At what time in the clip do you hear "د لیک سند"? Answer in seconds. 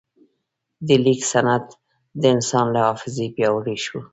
0.87-1.65